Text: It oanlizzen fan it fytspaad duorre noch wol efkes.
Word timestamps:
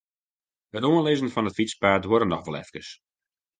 It 0.77 0.87
oanlizzen 0.89 1.31
fan 1.33 1.49
it 1.49 1.57
fytspaad 1.57 2.01
duorre 2.03 2.27
noch 2.29 2.45
wol 2.47 2.59
efkes. 2.61 2.89